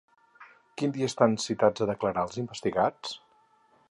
Quin 0.81 0.93
dia 0.95 1.09
estan 1.11 1.35
citats 1.43 1.85
a 1.85 1.89
declarar 1.91 2.25
els 2.29 2.41
investigats? 2.45 3.15